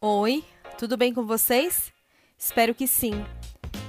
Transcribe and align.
Oi, 0.00 0.44
tudo 0.78 0.96
bem 0.96 1.12
com 1.12 1.26
vocês? 1.26 1.92
Espero 2.38 2.72
que 2.72 2.86
sim. 2.86 3.24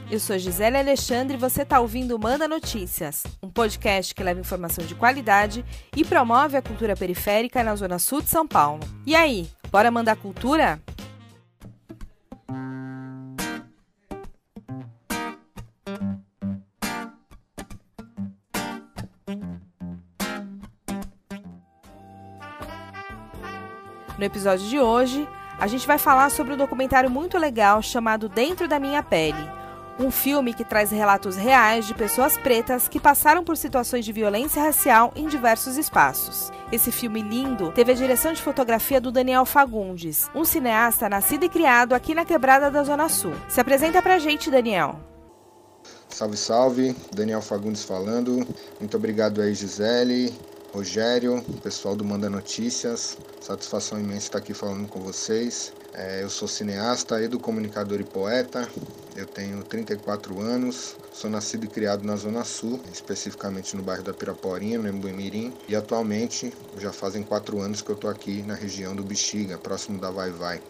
Eu 0.10 0.20
sou 0.20 0.40
Gisele 0.40 0.76
Alexandre 0.76 1.38
e 1.38 1.40
você 1.40 1.62
está 1.62 1.80
ouvindo 1.80 2.18
Manda 2.18 2.48
Notícias, 2.48 3.26
um 3.44 3.48
podcast 3.52 4.16
que 4.16 4.24
leva 4.24 4.40
informação 4.40 4.84
de 4.84 4.96
qualidade 4.96 5.64
e 5.96 6.04
promove 6.04 6.58
a 6.58 6.64
cultura 6.64 6.96
periférica 6.96 7.64
na 7.64 7.76
Zona 7.76 8.00
Sul 8.00 8.24
de 8.24 8.30
São 8.30 8.48
Paulo. 8.48 8.80
E 9.06 9.16
aí, 9.16 9.48
bora 9.70 9.92
mandar 9.92 10.16
cultura? 10.16 10.82
No 24.18 24.26
episódio 24.26 24.68
de 24.68 24.80
hoje, 24.80 25.28
a 25.60 25.68
gente 25.68 25.86
vai 25.86 25.98
falar 25.98 26.32
sobre 26.32 26.54
um 26.54 26.58
documentário 26.58 27.10
muito 27.10 27.38
legal 27.38 27.82
chamado 27.82 28.30
Dentro 28.30 28.68
da 28.68 28.80
Minha 28.80 29.04
Pele. 29.04 29.60
Um 30.00 30.10
filme 30.10 30.54
que 30.54 30.64
traz 30.64 30.92
relatos 30.92 31.36
reais 31.36 31.86
de 31.86 31.94
pessoas 31.94 32.38
pretas 32.38 32.88
que 32.88 33.02
passaram 33.02 33.44
por 33.44 33.58
situações 33.58 34.06
de 34.06 34.14
violência 34.14 34.64
racial 34.64 35.12
em 35.14 35.28
diversos 35.28 35.76
espaços. 35.76 36.50
Esse 36.72 36.90
filme 36.90 37.22
lindo 37.22 37.74
teve 37.74 37.92
a 37.92 37.96
direção 37.96 38.32
de 38.32 38.42
fotografia 38.42 39.02
do 39.02 39.12
Daniel 39.12 39.46
Fagundes, 39.46 40.30
um 40.34 40.46
cineasta 40.46 41.10
nascido 41.10 41.44
e 41.44 41.50
criado 41.50 41.94
aqui 41.94 42.16
na 42.16 42.24
quebrada 42.24 42.72
da 42.72 42.82
Zona 42.82 43.10
Sul. 43.10 43.34
Se 43.50 43.60
apresenta 43.60 44.02
pra 44.02 44.20
gente, 44.20 44.50
Daniel. 44.50 44.98
Salve, 46.08 46.38
salve, 46.38 46.96
Daniel 47.14 47.42
Fagundes 47.42 47.84
falando. 47.84 48.48
Muito 48.80 48.96
obrigado 48.96 49.42
aí, 49.42 49.54
Gisele, 49.54 50.34
Rogério, 50.72 51.44
pessoal 51.64 51.96
do 51.96 52.06
Manda 52.06 52.30
Notícias. 52.30 53.18
Satisfação 53.42 54.00
imensa 54.00 54.28
estar 54.28 54.38
aqui 54.38 54.54
falando 54.54 54.88
com 54.88 55.00
vocês. 55.00 55.74
É, 55.94 56.22
eu 56.22 56.30
sou 56.30 56.48
cineasta, 56.48 57.20
educomunicador 57.24 58.00
e 58.00 58.04
poeta. 58.04 58.70
Eu 59.16 59.26
tenho 59.26 59.64
34 59.64 60.40
anos, 60.40 60.96
sou 61.12 61.28
nascido 61.28 61.66
e 61.66 61.68
criado 61.68 62.04
na 62.04 62.16
Zona 62.16 62.44
Sul, 62.44 62.80
especificamente 62.94 63.76
no 63.76 63.82
bairro 63.82 64.04
da 64.04 64.14
Piraporinha, 64.14 64.78
no 64.78 64.88
Embuimirim. 64.88 65.52
E 65.68 65.76
atualmente 65.76 66.54
já 66.78 66.94
fazem 66.94 67.24
quatro 67.24 67.60
anos 67.60 67.82
que 67.82 67.90
eu 67.90 67.96
estou 67.96 68.10
aqui 68.10 68.44
na 68.44 68.54
região 68.54 68.96
do 68.96 69.04
Bexiga, 69.04 69.58
próximo 69.58 70.00
da 70.00 70.12
Vai 70.12 70.30
Vai. 70.30 70.62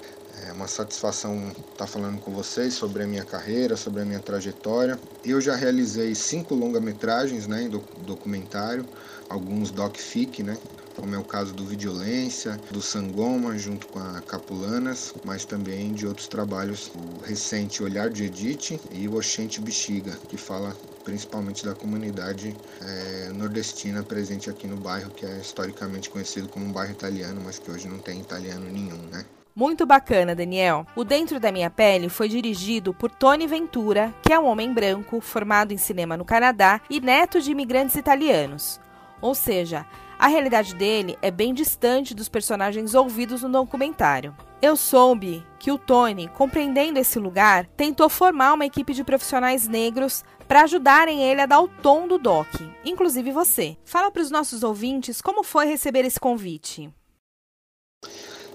É 0.46 0.54
uma 0.54 0.68
satisfação 0.68 1.52
estar 1.72 1.88
falando 1.88 2.20
com 2.22 2.32
vocês 2.32 2.74
sobre 2.74 3.04
a 3.04 3.08
minha 3.08 3.26
carreira, 3.26 3.76
sobre 3.76 4.02
a 4.02 4.06
minha 4.06 4.20
trajetória. 4.20 5.00
Eu 5.24 5.42
já 5.42 5.56
realizei 5.56 6.16
cinco 6.16 6.56
longa-metragens 6.56 7.48
né, 7.48 7.64
em 7.64 7.70
documentário, 8.06 8.88
alguns 9.28 9.72
doc-fic, 9.72 10.42
né, 10.44 10.58
como 10.96 11.16
é 11.16 11.18
o 11.18 11.24
caso 11.24 11.54
do 11.54 11.66
Violência, 11.66 12.60
do 12.72 12.82
Sangoma, 12.82 13.58
junto 13.58 13.88
com 13.88 14.00
a 14.00 14.22
Capulanas, 14.22 15.14
mas 15.24 15.46
também 15.46 15.94
de 15.94 16.06
outros 16.06 16.28
trabalhos, 16.28 16.90
o 16.94 17.20
recente 17.20 17.82
Olhar 17.82 18.10
de 18.10 18.26
Edith 18.26 18.80
e 18.92 19.08
o 19.08 19.16
Oxente 19.16 19.62
Bexiga, 19.62 20.18
que 20.28 20.38
fala 20.38 20.76
principalmente 21.04 21.66
da 21.66 21.74
comunidade 21.74 22.56
é, 22.82 23.30
nordestina 23.34 24.04
presente 24.04 24.50
aqui 24.50 24.68
no 24.68 24.78
bairro, 24.78 25.12
que 25.12 25.26
é 25.26 25.40
historicamente 25.40 26.10
conhecido 26.10 26.50
como 26.50 26.66
um 26.66 26.72
bairro 26.72 26.92
italiano, 26.92 27.42
mas 27.42 27.60
que 27.60 27.72
hoje 27.72 27.88
não 27.88 28.00
tem 28.00 28.20
italiano 28.20 28.70
nenhum, 28.70 29.02
né? 29.08 29.26
Muito 29.56 29.86
bacana, 29.86 30.36
Daniel. 30.36 30.86
O 30.96 31.04
Dentro 31.04 31.40
da 31.40 31.52
Minha 31.52 31.70
Pele 31.70 32.08
foi 32.08 32.30
dirigido 32.30 32.94
por 32.94 33.12
Tony 33.12 33.48
Ventura, 33.48 34.14
que 34.22 34.32
é 34.32 34.40
um 34.40 34.46
homem 34.46 34.74
branco 34.74 35.20
formado 35.20 35.74
em 35.74 35.78
cinema 35.78 36.16
no 36.16 36.24
Canadá 36.24 36.80
e 36.90 37.02
neto 37.02 37.42
de 37.42 37.52
imigrantes 37.52 37.96
italianos. 37.96 38.80
Ou 39.22 39.36
seja, 39.36 39.86
a 40.18 40.28
realidade 40.28 40.76
dele 40.76 41.18
é 41.22 41.32
bem 41.32 41.54
distante 41.54 42.14
dos 42.14 42.30
personagens 42.30 42.94
ouvidos 42.94 43.42
no 43.42 43.50
documentário. 43.50 44.36
Eu 44.62 44.76
soube 44.76 45.46
que 45.58 45.72
o 45.72 45.78
Tony, 45.78 46.28
compreendendo 46.28 47.00
esse 47.00 47.18
lugar, 47.18 47.66
tentou 47.78 48.10
formar 48.10 48.54
uma 48.54 48.66
equipe 48.66 48.94
de 48.94 49.04
profissionais 49.04 49.68
negros 49.68 50.24
para 50.48 50.64
ajudarem 50.64 51.24
ele 51.24 51.42
a 51.42 51.46
dar 51.46 51.62
o 51.62 51.68
tom 51.68 52.08
do 52.08 52.18
doc, 52.18 52.48
inclusive 52.84 53.32
você. 53.32 53.78
Fala 53.86 54.12
para 54.12 54.22
os 54.22 54.32
nossos 54.32 54.64
ouvintes 54.64 55.22
como 55.22 55.44
foi 55.44 55.66
receber 55.66 56.04
esse 56.06 56.20
convite. 56.20 56.94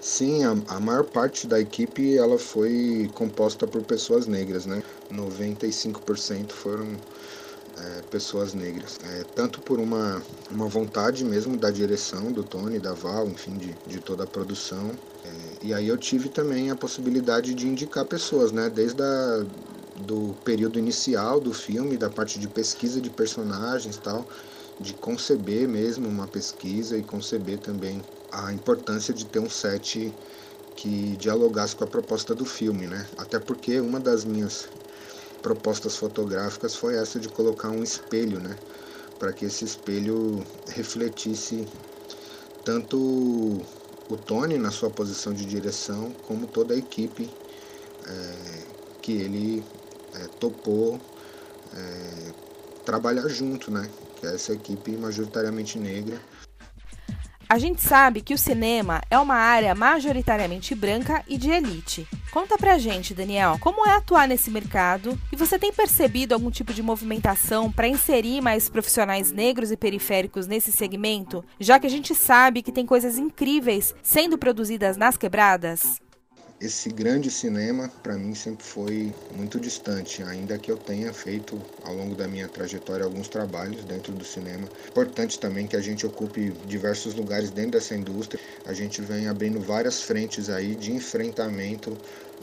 Sim, 0.05 0.43
a, 0.43 0.51
a, 0.67 0.79
maior 0.79 1.03
parte 1.03 1.47
da 1.47 1.59
equipe 1.59 2.15
ela 2.15 2.37
foi 2.37 3.09
composta 3.15 3.65
por 3.65 3.81
pessoas 3.81 4.27
negras, 4.27 4.67
né? 4.67 4.83
95% 5.11 6.51
foram 6.51 6.95
é, 7.75 8.03
pessoas 8.03 8.53
negras. 8.53 8.99
É, 9.03 9.23
tanto 9.33 9.59
por 9.61 9.79
uma, 9.79 10.21
uma 10.51 10.67
vontade 10.67 11.25
mesmo 11.25 11.57
da 11.57 11.71
direção, 11.71 12.31
do 12.31 12.43
Tony, 12.43 12.77
da 12.77 12.93
Val, 12.93 13.27
enfim, 13.27 13.57
de, 13.57 13.75
de 13.87 13.99
toda 13.99 14.25
a 14.25 14.27
produção. 14.27 14.91
É, 15.23 15.65
e 15.65 15.73
aí 15.73 15.87
eu 15.87 15.97
tive 15.97 16.29
também 16.29 16.69
a 16.69 16.75
possibilidade 16.75 17.55
de 17.55 17.67
indicar 17.67 18.05
pessoas, 18.05 18.51
né? 18.51 18.69
Desde 18.69 19.01
a, 19.01 19.43
do 19.95 20.35
período 20.43 20.77
inicial 20.77 21.39
do 21.39 21.51
filme, 21.51 21.97
da 21.97 22.11
parte 22.11 22.39
de 22.39 22.47
pesquisa 22.47 23.01
de 23.01 23.09
personagens 23.09 23.97
tal, 23.97 24.27
de 24.79 24.93
conceber 24.93 25.67
mesmo 25.67 26.07
uma 26.07 26.27
pesquisa 26.27 26.95
e 26.95 27.01
conceber 27.01 27.57
também 27.57 28.03
a 28.35 28.51
importância 28.51 29.13
de 29.13 29.25
ter 29.25 29.39
um 29.39 29.49
set 29.49 30.13
que 30.75 31.15
dialogasse 31.15 31.75
com 31.75 31.85
a 31.85 31.87
proposta 31.87 32.35
do 32.35 32.45
filme, 32.45 32.85
né? 32.85 33.07
Até 33.17 33.39
porque 33.39 33.79
uma 33.79 33.99
das 33.99 34.25
minhas 34.25 34.67
propostas 35.41 35.95
fotográficas 35.95 36.75
foi 36.75 36.95
essa 36.95 37.17
de 37.17 37.29
colocar 37.29 37.69
um 37.69 37.81
espelho, 37.81 38.39
né? 38.39 38.57
Para 39.17 39.31
que 39.31 39.45
esse 39.45 39.63
espelho 39.63 40.45
refletisse 40.67 41.65
tanto 42.65 42.97
o 44.09 44.17
Tony 44.17 44.57
na 44.57 44.69
sua 44.69 44.89
posição 44.89 45.33
de 45.33 45.45
direção, 45.45 46.11
como 46.27 46.45
toda 46.45 46.73
a 46.73 46.77
equipe 46.77 47.31
é, 48.05 48.63
que 49.01 49.13
ele 49.13 49.63
é, 50.13 50.27
topou 50.39 50.99
é, 51.73 52.33
trabalhar 52.83 53.29
junto, 53.29 53.71
né? 53.71 53.89
Que 54.17 54.27
é 54.27 54.35
essa 54.35 54.51
equipe 54.51 54.91
majoritariamente 54.97 55.79
negra 55.79 56.19
a 57.47 57.57
gente 57.57 57.81
sabe 57.81 58.21
que 58.21 58.33
o 58.33 58.37
cinema 58.37 59.01
é 59.09 59.17
uma 59.17 59.35
área 59.35 59.75
majoritariamente 59.75 60.73
branca 60.73 61.23
e 61.27 61.37
de 61.37 61.49
elite. 61.49 62.07
Conta 62.31 62.57
pra 62.57 62.77
gente, 62.77 63.13
Daniel, 63.13 63.57
como 63.59 63.87
é 63.87 63.95
atuar 63.95 64.27
nesse 64.27 64.51
mercado 64.51 65.17
e 65.31 65.35
você 65.35 65.57
tem 65.57 65.71
percebido 65.71 66.33
algum 66.33 66.51
tipo 66.51 66.73
de 66.73 66.83
movimentação 66.83 67.71
para 67.71 67.87
inserir 67.87 68.41
mais 68.41 68.69
profissionais 68.69 69.31
negros 69.31 69.71
e 69.71 69.77
periféricos 69.77 70.47
nesse 70.47 70.71
segmento, 70.71 71.43
já 71.59 71.79
que 71.79 71.87
a 71.87 71.89
gente 71.89 72.13
sabe 72.13 72.61
que 72.61 72.71
tem 72.71 72.85
coisas 72.85 73.17
incríveis 73.17 73.95
sendo 74.01 74.37
produzidas 74.37 74.97
nas 74.97 75.17
quebradas? 75.17 76.04
Esse 76.65 76.89
grande 76.89 77.29
cinema 77.29 77.89
para 78.01 78.17
mim 78.17 78.33
sempre 78.33 78.65
foi 78.65 79.13
muito 79.35 79.59
distante, 79.59 80.23
ainda 80.23 80.57
que 80.57 80.71
eu 80.71 80.77
tenha 80.77 81.13
feito 81.13 81.61
ao 81.83 81.93
longo 81.93 82.15
da 82.15 82.27
minha 82.27 82.47
trajetória 82.47 83.05
alguns 83.05 83.27
trabalhos 83.27 83.83
dentro 83.83 84.11
do 84.13 84.25
cinema. 84.25 84.67
Importante 84.89 85.39
também 85.39 85.67
que 85.67 85.75
a 85.75 85.81
gente 85.81 86.05
ocupe 86.05 86.51
diversos 86.65 87.13
lugares 87.13 87.51
dentro 87.51 87.71
dessa 87.71 87.95
indústria. 87.95 88.41
A 88.65 88.73
gente 88.73 89.01
vem 89.01 89.27
abrindo 89.27 89.59
várias 89.59 90.01
frentes 90.01 90.49
aí 90.49 90.75
de 90.75 90.91
enfrentamento 90.91 91.95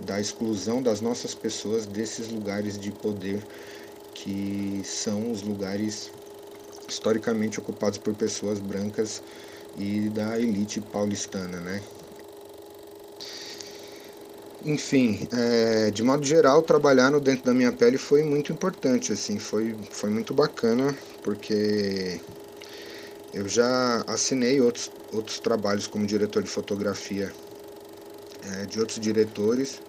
da 0.07 0.21
exclusão 0.21 0.81
das 0.83 1.01
nossas 1.01 1.35
pessoas 1.35 1.85
desses 1.85 2.29
lugares 2.29 2.79
de 2.79 2.93
poder 2.93 3.43
que 4.15 4.83
são 4.85 5.33
os 5.33 5.43
lugares 5.43 6.11
historicamente 6.89 7.59
ocupados 7.59 7.99
por 7.99 8.15
pessoas 8.15 8.61
brancas 8.61 9.23
e 9.77 10.11
da 10.11 10.39
elite 10.39 10.81
paulistana, 10.81 11.61
né? 11.61 11.83
Enfim, 14.65 15.27
é, 15.33 15.91
de 15.91 16.03
modo 16.03 16.25
geral, 16.25 16.63
trabalhar 16.63 17.11
no 17.11 17.21
dentro 17.21 17.45
da 17.45 17.55
minha 17.55 17.73
pele 17.73 17.99
foi 17.99 18.23
muito 18.23 18.53
importante, 18.53 19.13
assim, 19.13 19.39
foi, 19.39 19.79
foi 19.91 20.11
muito 20.11 20.35
bacana, 20.35 20.97
porque 21.23 22.21
eu 23.33 23.49
já 23.49 24.03
assinei 24.07 24.61
outros, 24.61 24.91
outros 25.11 25.39
trabalhos 25.41 25.87
como 25.87 26.07
diretor 26.07 26.43
de 26.43 26.49
fotografia 26.51 27.33
é, 28.43 28.67
de 28.67 28.81
outros 28.81 28.99
diretores, 29.01 29.83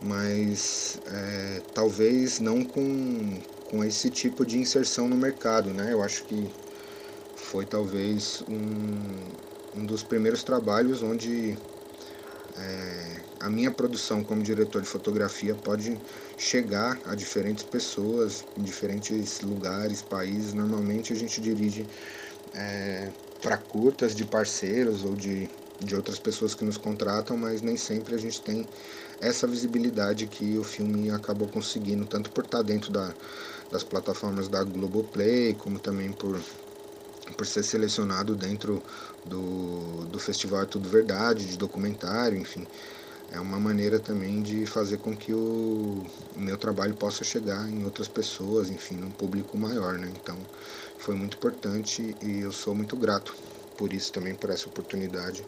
mas 0.00 1.00
é, 1.06 1.62
talvez 1.72 2.40
não 2.40 2.64
com, 2.64 3.42
com 3.64 3.84
esse 3.84 4.10
tipo 4.10 4.44
de 4.46 4.58
inserção 4.58 5.08
no 5.08 5.16
mercado, 5.16 5.72
né? 5.72 5.92
Eu 5.92 6.02
acho 6.02 6.24
que 6.26 6.52
foi 7.34 7.66
talvez 7.66 8.42
um, 8.48 9.32
um 9.74 9.86
dos 9.86 10.02
primeiros 10.04 10.44
trabalhos 10.44 11.02
onde 11.02 11.58
é, 12.56 13.24
a 13.40 13.50
minha 13.50 13.70
produção 13.70 14.22
como 14.22 14.42
diretor 14.42 14.80
de 14.80 14.88
fotografia 14.88 15.54
pode 15.56 16.00
chegar 16.36 17.00
a 17.04 17.14
diferentes 17.14 17.64
pessoas, 17.64 18.44
em 18.56 18.62
diferentes 18.62 19.40
lugares, 19.40 20.02
países. 20.02 20.52
Normalmente 20.54 21.12
a 21.12 21.16
gente 21.16 21.40
dirige 21.40 21.88
é, 22.54 23.12
para 23.40 23.58
curtas 23.58 24.14
de 24.14 24.24
parceiros 24.24 25.04
ou 25.04 25.16
de, 25.16 25.50
de 25.80 25.96
outras 25.96 26.18
pessoas 26.18 26.54
que 26.54 26.64
nos 26.64 26.78
contratam, 26.78 27.36
mas 27.36 27.60
nem 27.60 27.76
sempre 27.76 28.14
a 28.14 28.18
gente 28.18 28.40
tem 28.42 28.68
essa 29.20 29.46
visibilidade 29.46 30.26
que 30.26 30.56
o 30.56 30.64
filme 30.64 31.10
acabou 31.10 31.48
conseguindo, 31.48 32.06
tanto 32.06 32.30
por 32.30 32.44
estar 32.44 32.62
dentro 32.62 32.92
da, 32.92 33.14
das 33.70 33.82
plataformas 33.82 34.48
da 34.48 34.62
Globoplay, 34.62 35.54
como 35.54 35.78
também 35.80 36.12
por 36.12 36.40
por 37.32 37.46
ser 37.46 37.62
selecionado 37.62 38.34
dentro 38.34 38.82
do, 39.24 40.04
do 40.06 40.18
Festival 40.18 40.62
É 40.62 40.66
Tudo 40.66 40.88
Verdade, 40.88 41.46
de 41.46 41.56
documentário, 41.56 42.38
enfim. 42.38 42.66
é 43.32 43.40
uma 43.40 43.58
maneira 43.58 43.98
também 43.98 44.42
de 44.42 44.66
fazer 44.66 44.98
com 44.98 45.16
que 45.16 45.32
o, 45.32 46.04
o 46.36 46.40
meu 46.40 46.56
trabalho 46.56 46.94
possa 46.94 47.24
chegar 47.24 47.68
em 47.68 47.84
outras 47.84 48.06
pessoas, 48.08 48.70
enfim, 48.70 48.96
num 48.96 49.10
público 49.10 49.56
maior, 49.56 49.94
né? 49.98 50.12
Então, 50.14 50.36
foi 50.98 51.14
muito 51.14 51.36
importante 51.36 52.14
e 52.22 52.40
eu 52.40 52.52
sou 52.52 52.74
muito 52.74 52.96
grato 52.96 53.34
por 53.76 53.92
isso 53.92 54.12
também, 54.12 54.34
por 54.34 54.50
essa 54.50 54.68
oportunidade 54.68 55.44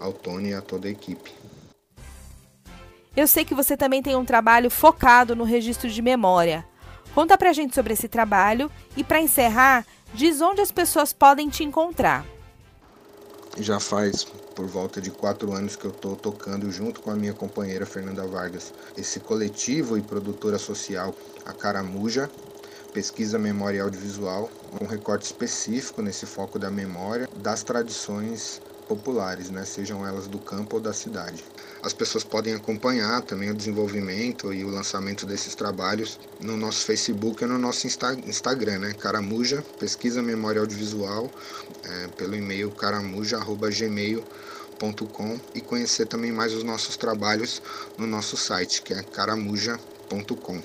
ao 0.00 0.12
Tony 0.12 0.50
e 0.50 0.54
a 0.54 0.60
toda 0.60 0.88
a 0.88 0.90
equipe. 0.90 1.32
Eu 3.14 3.26
sei 3.26 3.44
que 3.44 3.54
você 3.54 3.76
também 3.76 4.02
tem 4.02 4.16
um 4.16 4.24
trabalho 4.24 4.70
focado 4.70 5.36
no 5.36 5.44
registro 5.44 5.88
de 5.88 6.00
memória. 6.02 6.64
Conta 7.14 7.36
pra 7.36 7.52
gente 7.52 7.74
sobre 7.74 7.92
esse 7.92 8.08
trabalho 8.08 8.70
e 8.96 9.04
para 9.04 9.20
encerrar, 9.20 9.86
diz 10.14 10.40
onde 10.40 10.60
as 10.60 10.70
pessoas 10.70 11.12
podem 11.12 11.48
te 11.48 11.64
encontrar. 11.64 12.24
Já 13.58 13.78
faz 13.78 14.24
por 14.54 14.66
volta 14.66 15.00
de 15.00 15.10
quatro 15.10 15.52
anos 15.52 15.76
que 15.76 15.84
eu 15.84 15.90
estou 15.90 16.16
tocando 16.16 16.70
junto 16.70 17.00
com 17.00 17.10
a 17.10 17.16
minha 17.16 17.34
companheira 17.34 17.84
Fernanda 17.84 18.26
Vargas 18.26 18.72
esse 18.96 19.20
coletivo 19.20 19.98
e 19.98 20.02
produtora 20.02 20.58
social, 20.58 21.14
a 21.44 21.52
Caramuja, 21.52 22.30
pesquisa 22.92 23.38
memória 23.38 23.82
audiovisual, 23.82 24.50
um 24.80 24.86
recorte 24.86 25.24
específico 25.24 26.02
nesse 26.02 26.26
foco 26.26 26.58
da 26.58 26.70
memória 26.70 27.28
das 27.36 27.62
tradições 27.62 28.60
populares, 28.88 29.50
né, 29.50 29.64
sejam 29.64 30.06
elas 30.06 30.26
do 30.26 30.38
campo 30.38 30.76
ou 30.76 30.82
da 30.82 30.92
cidade. 30.92 31.44
As 31.82 31.92
pessoas 31.92 32.22
podem 32.22 32.54
acompanhar 32.54 33.20
também 33.22 33.50
o 33.50 33.54
desenvolvimento 33.54 34.54
e 34.54 34.64
o 34.64 34.68
lançamento 34.68 35.26
desses 35.26 35.56
trabalhos 35.56 36.20
no 36.40 36.56
nosso 36.56 36.86
Facebook 36.86 37.42
e 37.42 37.46
no 37.46 37.58
nosso 37.58 37.88
Insta 37.88 38.14
Instagram, 38.24 38.78
né, 38.78 38.92
Caramuja, 38.92 39.64
pesquisa 39.80 40.22
memória 40.22 40.60
audiovisual, 40.60 41.28
é, 41.84 42.06
pelo 42.08 42.34
e-mail 42.36 42.70
caramuja.gmail.com 42.70 45.40
e 45.54 45.60
conhecer 45.60 46.06
também 46.06 46.30
mais 46.30 46.54
os 46.54 46.62
nossos 46.62 46.96
trabalhos 46.96 47.60
no 47.98 48.06
nosso 48.06 48.36
site, 48.36 48.82
que 48.82 48.94
é 48.94 49.02
caramuja.com. 49.02 50.62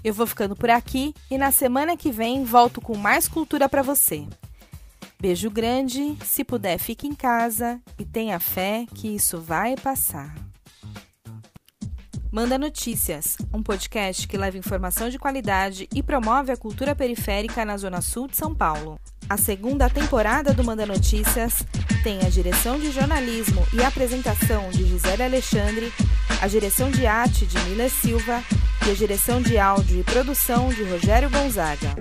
Eu 0.03 0.13
vou 0.13 0.25
ficando 0.25 0.55
por 0.55 0.69
aqui 0.69 1.13
e 1.29 1.37
na 1.37 1.51
semana 1.51 1.97
que 1.97 2.11
vem 2.11 2.45
volto 2.45 2.79
com 2.79 2.95
mais 2.95 3.27
cultura 3.27 3.67
para 3.67 3.81
você. 3.81 4.25
Beijo 5.19 5.49
grande, 5.49 6.15
se 6.23 6.43
puder 6.43 6.77
fique 6.77 7.07
em 7.07 7.15
casa 7.15 7.81
e 7.97 8.05
tenha 8.05 8.39
fé 8.39 8.85
que 8.93 9.07
isso 9.07 9.41
vai 9.41 9.75
passar. 9.75 10.33
Manda 12.31 12.57
Notícias, 12.57 13.37
um 13.53 13.63
podcast 13.63 14.27
que 14.27 14.37
leva 14.37 14.57
informação 14.57 15.09
de 15.09 15.17
qualidade 15.17 15.87
e 15.95 16.03
promove 16.03 16.51
a 16.51 16.57
cultura 16.57 16.93
periférica 16.93 17.63
na 17.63 17.77
Zona 17.77 18.01
Sul 18.01 18.27
de 18.27 18.35
São 18.35 18.53
Paulo. 18.53 18.99
A 19.29 19.37
segunda 19.37 19.89
temporada 19.89 20.53
do 20.53 20.63
Manda 20.63 20.85
Notícias 20.85 21.65
tem 22.05 22.19
a 22.19 22.29
direção 22.29 22.77
de 22.77 22.91
jornalismo 22.91 23.65
e 23.73 23.81
apresentação 23.81 24.69
de 24.69 24.85
Gisele 24.85 25.23
Alexandre, 25.23 25.91
a 26.39 26.47
direção 26.47 26.91
de 26.91 27.07
arte 27.07 27.47
de 27.47 27.57
Mila 27.61 27.89
Silva 27.89 28.43
e 28.85 28.91
a 28.91 28.93
direção 28.93 29.41
de 29.41 29.57
áudio 29.57 30.01
e 30.01 30.03
produção 30.03 30.69
de 30.69 30.83
Rogério 30.83 31.31
Gonzaga. 31.31 31.95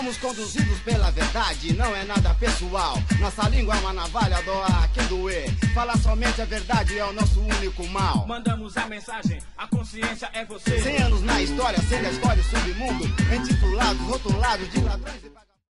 Somos 0.00 0.16
conduzidos 0.16 0.78
pela 0.78 1.10
verdade, 1.10 1.74
não 1.74 1.94
é 1.94 2.04
nada 2.04 2.32
pessoal. 2.36 2.96
Nossa 3.18 3.46
língua 3.50 3.74
é 3.76 3.80
uma 3.80 3.92
navalha, 3.92 4.40
doa 4.44 4.88
quem 4.94 5.06
doer. 5.08 5.54
Falar 5.74 5.98
somente 5.98 6.40
a 6.40 6.46
verdade 6.46 6.98
é 6.98 7.04
o 7.04 7.12
nosso 7.12 7.38
único 7.38 7.86
mal. 7.88 8.26
Mandamos 8.26 8.78
a 8.78 8.86
mensagem, 8.86 9.38
a 9.58 9.66
consciência 9.66 10.30
é 10.32 10.42
você. 10.46 10.80
Cem 10.80 10.96
anos 11.02 11.20
na 11.20 11.42
história, 11.42 11.78
sendo 11.82 12.06
a 12.06 12.10
história 12.12 12.42
submundo. 12.42 13.04
Intitulados, 13.30 14.00
rotulados 14.06 14.70
de 14.70 14.80
ladrões 14.80 15.22
e 15.22 15.28